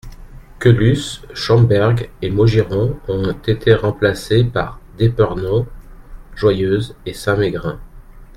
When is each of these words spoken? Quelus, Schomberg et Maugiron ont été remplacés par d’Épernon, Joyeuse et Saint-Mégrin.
Quelus, 0.59 1.21
Schomberg 1.35 2.09
et 2.23 2.31
Maugiron 2.31 2.99
ont 3.07 3.33
été 3.45 3.75
remplacés 3.75 4.43
par 4.43 4.79
d’Épernon, 4.97 5.67
Joyeuse 6.35 6.95
et 7.05 7.13
Saint-Mégrin. 7.13 7.79